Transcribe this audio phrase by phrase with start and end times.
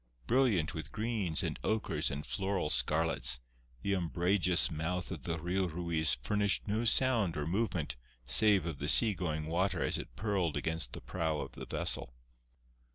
[0.25, 3.39] Brilliant with greens and ochres and floral scarlets,
[3.83, 8.89] the umbrageous mouth of the Rio Ruiz furnished no sound or movement save of the
[8.89, 12.15] sea going water as it purled against the prow of the vessel.